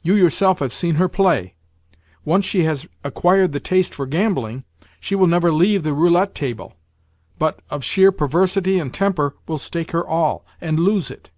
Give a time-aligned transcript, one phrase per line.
[0.00, 1.52] You yourself have seen her play.
[2.24, 4.64] Once she has acquired the taste for gambling,
[5.00, 6.76] she will never leave the roulette table,
[7.38, 11.28] but, of sheer perversity and temper, will stake her all, and lose it.